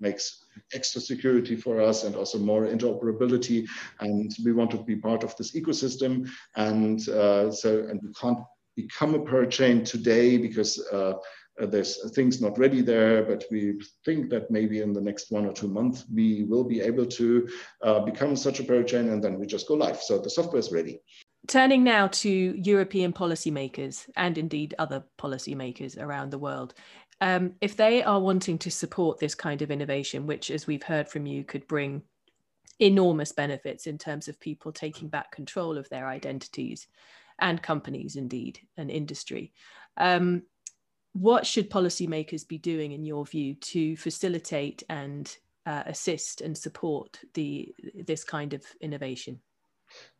makes 0.00 0.44
extra 0.74 1.00
security 1.00 1.56
for 1.56 1.80
us 1.80 2.04
and 2.04 2.16
also 2.16 2.38
more 2.38 2.66
interoperability. 2.66 3.66
And 4.00 4.30
we 4.44 4.52
want 4.52 4.70
to 4.72 4.82
be 4.82 4.96
part 4.96 5.22
of 5.22 5.34
this 5.36 5.52
ecosystem. 5.52 6.28
And 6.56 7.08
uh, 7.08 7.50
so, 7.50 7.86
and 7.88 8.00
we 8.02 8.12
can't 8.20 8.38
become 8.76 9.14
a 9.14 9.20
parachain 9.20 9.84
today 9.84 10.38
because 10.38 10.78
uh, 10.92 11.14
there's 11.58 12.10
things 12.12 12.40
not 12.40 12.58
ready 12.58 12.80
there, 12.80 13.22
but 13.22 13.44
we 13.50 13.80
think 14.04 14.30
that 14.30 14.50
maybe 14.50 14.80
in 14.80 14.92
the 14.92 15.00
next 15.00 15.30
one 15.30 15.46
or 15.46 15.52
two 15.52 15.68
months, 15.68 16.04
we 16.12 16.44
will 16.44 16.64
be 16.64 16.80
able 16.80 17.06
to 17.06 17.48
uh, 17.82 18.00
become 18.00 18.36
such 18.36 18.60
a 18.60 18.64
parachain 18.64 19.12
and 19.12 19.22
then 19.22 19.38
we 19.38 19.46
just 19.46 19.68
go 19.68 19.74
live. 19.74 20.02
So 20.02 20.18
the 20.18 20.30
software 20.30 20.60
is 20.60 20.72
ready. 20.72 21.00
Turning 21.48 21.82
now 21.82 22.06
to 22.06 22.30
European 22.30 23.12
policymakers 23.12 24.08
and 24.16 24.38
indeed 24.38 24.74
other 24.78 25.04
policymakers 25.18 26.00
around 26.00 26.30
the 26.30 26.38
world, 26.38 26.74
um, 27.20 27.52
if 27.60 27.76
they 27.76 28.02
are 28.02 28.20
wanting 28.20 28.58
to 28.58 28.70
support 28.70 29.18
this 29.18 29.34
kind 29.34 29.62
of 29.62 29.70
innovation, 29.70 30.26
which, 30.26 30.50
as 30.50 30.66
we've 30.66 30.82
heard 30.82 31.08
from 31.08 31.26
you, 31.26 31.44
could 31.44 31.66
bring 31.66 32.02
enormous 32.78 33.32
benefits 33.32 33.86
in 33.86 33.98
terms 33.98 34.28
of 34.28 34.40
people 34.40 34.72
taking 34.72 35.08
back 35.08 35.30
control 35.30 35.78
of 35.78 35.88
their 35.88 36.06
identities 36.06 36.86
and 37.40 37.62
companies, 37.62 38.16
indeed, 38.16 38.60
and 38.76 38.90
industry. 38.90 39.52
Um, 39.96 40.42
what 41.12 41.46
should 41.46 41.70
policymakers 41.70 42.46
be 42.46 42.58
doing, 42.58 42.92
in 42.92 43.04
your 43.04 43.26
view, 43.26 43.54
to 43.54 43.96
facilitate 43.96 44.82
and 44.88 45.36
uh, 45.66 45.82
assist 45.86 46.40
and 46.40 46.56
support 46.56 47.18
the 47.34 47.74
this 47.94 48.24
kind 48.24 48.54
of 48.54 48.64
innovation? 48.80 49.40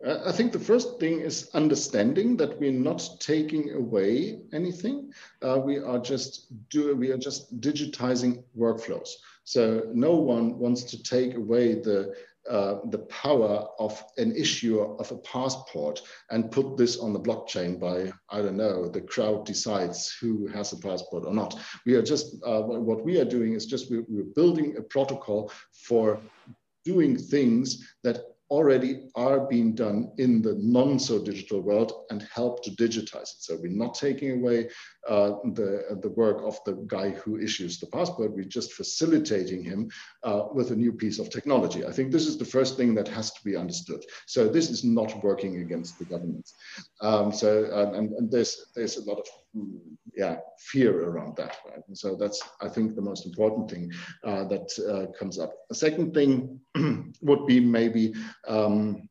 Uh, 0.05 0.19
I 0.27 0.33
think 0.33 0.53
the 0.53 0.59
first 0.59 0.99
thing 0.99 1.21
is 1.21 1.51
understanding 1.55 2.37
that 2.39 2.59
we're 2.59 2.73
not 2.73 3.09
taking 3.21 3.73
away 3.73 4.41
anything. 4.53 5.13
Uh, 5.43 5.61
we 5.65 5.79
are 5.79 5.99
just 5.99 6.47
do 6.71 6.97
we 6.97 7.11
are 7.11 7.19
just 7.19 7.61
digitizing 7.61 8.43
workflows. 8.57 9.11
So 9.45 9.83
no 9.93 10.15
one 10.15 10.59
wants 10.59 10.85
to 10.85 11.03
take 11.03 11.35
away 11.35 11.75
the 11.75 12.15
uh, 12.51 12.81
the 12.87 12.99
power 12.99 13.69
of 13.79 14.03
an 14.17 14.35
issuer 14.35 14.97
of 14.99 15.13
a 15.13 15.19
passport 15.19 16.03
and 16.31 16.51
put 16.51 16.77
this 16.77 16.99
on 16.99 17.13
the 17.13 17.21
blockchain 17.21 17.79
by 17.79 18.13
I 18.31 18.43
don't 18.43 18.57
know 18.57 18.89
the 18.89 19.01
crowd 19.01 19.47
decides 19.47 20.13
who 20.21 20.49
has 20.49 20.73
a 20.73 20.79
passport 20.79 21.25
or 21.25 21.33
not. 21.33 21.57
We 21.87 21.95
are 21.95 22.03
just 22.03 22.35
uh, 22.45 22.63
what 22.63 23.05
we 23.05 23.21
are 23.21 23.25
doing 23.25 23.53
is 23.53 23.67
just 23.67 23.91
we, 23.91 24.01
we're 24.09 24.35
building 24.35 24.77
a 24.77 24.83
protocol 24.83 25.53
for 25.87 26.21
doing 26.85 27.17
things 27.17 27.87
that 28.03 28.32
already 28.53 29.09
are 29.15 29.41
being 29.41 29.75
done 29.75 30.13
in 30.19 30.43
the 30.43 30.55
non 30.61 30.99
so 30.99 31.19
digital 31.19 31.61
world 31.63 32.05
and 32.11 32.29
help 32.35 32.63
to 32.63 32.71
digitize 32.73 33.31
it. 33.35 33.41
So 33.41 33.57
we're 33.57 33.81
not 33.85 33.95
taking 33.95 34.31
away 34.39 34.69
uh, 35.09 35.31
the, 35.55 35.99
the 36.03 36.11
work 36.11 36.43
of 36.45 36.59
the 36.67 36.75
guy 36.87 37.11
who 37.11 37.41
issues 37.41 37.81
the 37.81 37.87
passport, 37.87 38.35
we're 38.35 38.45
just 38.45 38.75
facilitating 38.75 39.65
him 39.65 39.91
uh, 40.23 40.45
with 40.53 40.71
a 40.71 40.77
new 40.77 40.93
piece 40.93 41.19
of 41.19 41.31
technology. 41.31 41.87
I 41.87 41.93
think 41.93 42.13
this 42.13 42.27
is 42.27 42.37
the 42.37 42.45
first 42.45 42.77
thing 42.77 42.95
that 42.95 43.09
has 43.09 43.33
to 43.33 43.41
be 43.43 43.57
understood. 43.57 44.05
So 44.27 44.47
this 44.49 44.69
is 44.69 44.85
not 44.85 45.25
working 45.25 45.63
against 45.63 45.99
the 45.99 46.05
governments. 46.05 46.55
Um, 47.01 47.33
so 47.33 47.51
and, 47.73 48.13
and, 48.13 48.31
there's 48.31 48.67
there's 48.77 48.99
a 48.99 49.05
lot 49.05 49.19
of 49.19 49.27
yeah 50.15 50.37
fear 50.59 51.09
around 51.09 51.37
that. 51.37 51.57
Right? 51.69 51.83
And 51.89 51.97
so 51.97 52.17
that's 52.17 52.41
I 52.61 52.69
think 52.69 52.95
the 52.95 53.03
most 53.03 53.27
important 53.27 53.71
thing 53.71 53.91
uh, 54.25 54.45
that 54.45 54.69
uh, 54.89 55.13
comes 55.19 55.39
up. 55.39 55.53
A 55.71 55.75
second 55.75 56.15
thing 56.15 56.61
would 57.23 57.47
be 57.47 57.61
maybe 57.61 58.15
um, 58.47 59.09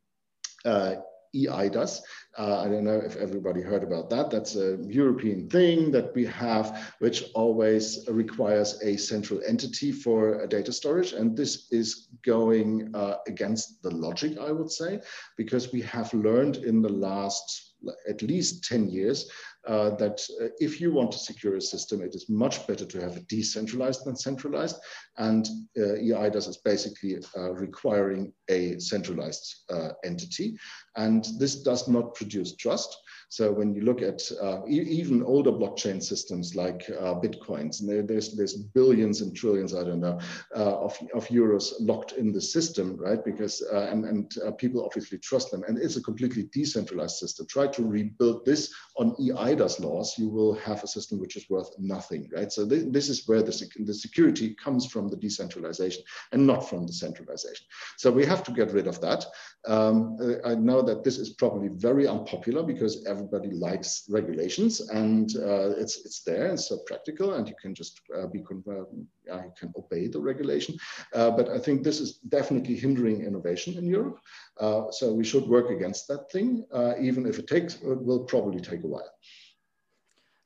uh, 0.66 0.96
eIDAS. 1.36 2.02
Uh, 2.38 2.62
I 2.62 2.68
don't 2.68 2.84
know 2.84 3.02
if 3.04 3.16
everybody 3.16 3.62
heard 3.62 3.84
about 3.84 4.10
that. 4.10 4.30
That's 4.30 4.56
a 4.56 4.78
European 4.88 5.50
thing 5.50 5.92
that 5.92 6.14
we 6.14 6.26
have, 6.26 6.94
which 7.00 7.24
always 7.34 8.06
requires 8.10 8.82
a 8.84 8.98
central 8.98 9.42
entity 9.48 9.92
for 9.92 10.46
data 10.48 10.72
storage. 10.72 11.14
And 11.14 11.36
this 11.36 11.68
is 11.72 12.10
going 12.24 12.92
uh, 12.94 13.18
against 13.28 13.82
the 13.82 13.92
logic, 13.92 14.38
I 14.38 14.52
would 14.52 14.72
say, 14.72 15.02
because 15.38 15.72
we 15.72 15.82
have 15.82 16.14
learned 16.14 16.58
in 16.58 16.82
the 16.82 16.92
last 16.92 17.72
at 18.08 18.22
least 18.22 18.64
10 18.66 18.90
years 18.90 19.30
uh, 19.68 19.92
that 19.92 20.22
uh, 20.42 20.48
if 20.60 20.82
you 20.82 20.92
want 20.92 21.12
to 21.12 21.20
secure 21.20 21.56
a 21.56 21.62
system, 21.62 22.02
it 22.02 22.16
is 22.16 22.30
much 22.30 22.66
better 22.68 22.86
to 22.86 23.02
have 23.02 23.18
it 23.18 23.28
decentralized 23.28 24.06
than 24.06 24.16
centralized. 24.16 24.78
And 25.18 25.48
uh, 25.78 25.98
eIDAS 26.02 26.48
is 26.48 26.58
basically 26.58 27.18
uh, 27.38 27.52
requiring 27.54 28.34
a 28.50 28.80
centralized 28.80 29.64
uh, 29.70 29.90
entity. 30.04 30.58
And 30.96 31.26
this 31.40 31.56
does 31.56 31.88
not 31.88 32.16
produce 32.16 32.56
trust. 32.56 32.98
So 33.30 33.50
when 33.50 33.74
you 33.74 33.84
look 33.84 34.02
at 34.02 34.22
uh, 34.42 34.60
e 34.68 34.82
even 34.82 35.24
older 35.24 35.52
blockchain 35.52 36.04
systems 36.04 36.54
like 36.54 36.82
uh, 37.00 37.16
Bitcoins, 37.16 37.80
there, 37.80 38.02
there's, 38.02 38.36
there's 38.36 38.58
billions 38.58 39.22
and 39.22 39.34
trillions, 39.34 39.74
I 39.74 39.86
don't 39.86 40.02
know, 40.02 40.20
uh, 40.54 40.76
of, 40.80 40.98
of 41.14 41.28
euros 41.30 41.72
locked 41.80 42.12
in 42.14 42.34
the 42.34 42.42
system, 42.42 42.98
right? 42.98 43.24
Because, 43.24 43.64
uh, 43.72 43.88
and, 43.90 44.04
and 44.04 44.58
people 44.58 44.84
obviously 44.84 45.18
trust 45.20 45.50
them. 45.50 45.64
And 45.66 45.78
it's 45.78 45.96
a 45.96 46.04
completely 46.04 46.50
decentralized 46.52 47.16
system. 47.16 47.48
Try 47.48 47.68
to 47.68 47.84
rebuild 47.86 48.44
this 48.44 48.74
on 48.98 49.16
eIDAS 49.16 49.80
laws, 49.80 50.18
you 50.18 50.28
will 50.28 50.54
have 50.56 50.84
a 50.84 50.88
system 50.88 51.18
which 51.18 51.38
is 51.38 51.50
worth 51.50 51.70
nothing, 51.80 52.30
right? 52.36 52.52
So 52.52 52.68
th 52.68 52.92
this 52.92 53.08
is 53.08 53.28
where 53.28 53.44
the, 53.44 53.54
sec 53.54 53.70
the 53.86 53.94
security 53.94 54.56
comes 54.56 54.86
from 54.86 55.08
the 55.08 55.16
decentralization 55.16 56.04
and 56.34 56.46
not 56.46 56.68
from 56.70 56.86
the 56.86 56.94
centralization. 56.94 57.66
So 57.98 58.12
we 58.12 58.26
have 58.26 58.44
to 58.44 58.52
get 58.52 58.74
rid 58.74 58.88
of 58.88 59.00
that. 59.02 59.26
Um, 59.68 60.18
I 60.44 60.56
know 60.56 60.81
that 60.84 61.04
this 61.04 61.18
is 61.18 61.32
probably 61.32 61.70
very 61.70 62.08
unpopular 62.08 62.64
because 62.64 63.06
everybody 63.06 63.52
likes 63.52 64.06
regulations 64.10 64.82
and 64.90 65.36
uh, 65.38 65.72
it's 65.78 66.06
it's 66.06 66.22
there, 66.24 66.48
it's 66.54 66.70
so 66.70 66.80
practical, 66.86 67.34
and 67.34 67.48
you 67.48 67.56
can 67.62 67.74
just 67.74 68.02
uh, 68.16 68.28
be 68.28 68.40
uh, 68.42 69.44
you 69.44 69.54
can 69.60 69.74
obey 69.78 70.08
the 70.08 70.20
regulation. 70.20 70.78
Uh, 71.14 71.32
but 71.32 71.50
I 71.50 71.60
think 71.60 71.84
this 71.84 72.00
is 72.00 72.18
definitely 72.30 72.76
hindering 72.76 73.24
innovation 73.24 73.78
in 73.78 73.86
Europe. 73.86 74.20
Uh, 74.60 74.92
so 74.92 75.14
we 75.14 75.24
should 75.24 75.48
work 75.48 75.70
against 75.70 76.08
that 76.08 76.32
thing, 76.32 76.66
uh, 76.74 76.94
even 77.00 77.26
if 77.26 77.40
it 77.40 77.48
takes 77.48 77.76
it 77.76 78.02
will 78.04 78.24
probably 78.26 78.62
take 78.62 78.84
a 78.84 78.88
while. 78.88 79.12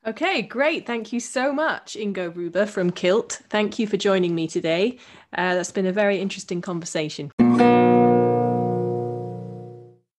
Okay, 0.06 0.42
great. 0.42 0.86
Thank 0.86 1.12
you 1.12 1.18
so 1.18 1.52
much, 1.52 1.96
Ingo 1.96 2.30
Rübe 2.32 2.68
from 2.68 2.92
Kilt. 2.92 3.42
Thank 3.50 3.80
you 3.80 3.88
for 3.88 3.96
joining 3.96 4.36
me 4.36 4.46
today. 4.46 4.98
that's 5.32 5.72
been 5.72 5.86
a 5.86 5.92
very 5.92 6.20
interesting 6.20 6.60
conversation. 6.60 7.32